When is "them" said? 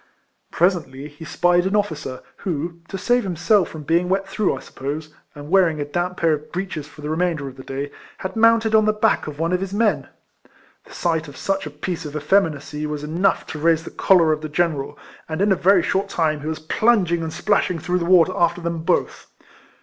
18.59-18.79